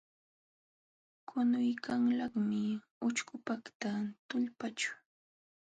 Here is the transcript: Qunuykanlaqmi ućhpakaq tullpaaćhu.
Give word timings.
Qunuykanlaqmi 1.27 2.61
ućhpakaq 3.07 3.81
tullpaaćhu. 4.27 4.91